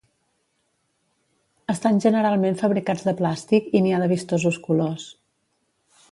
Estan 1.73 1.99
generalment 2.05 2.57
fabricats 2.63 3.05
de 3.09 3.15
plàstic 3.19 3.69
i 3.81 3.85
n'hi 3.85 3.93
ha 3.97 4.03
de 4.05 4.11
vistosos 4.17 4.57
colors. 4.69 5.05